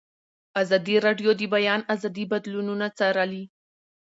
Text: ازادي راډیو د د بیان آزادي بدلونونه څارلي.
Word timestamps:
ازادي 0.61 0.95
راډیو 1.05 1.29
د 1.35 1.37
د 1.41 1.43
بیان 1.55 1.81
آزادي 1.93 2.23
بدلونونه 2.31 2.85
څارلي. 2.97 3.43